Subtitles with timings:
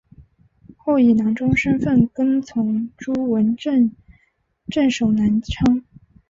[0.77, 3.91] 后以郎中身份跟从朱文正
[4.67, 5.83] 镇守南昌。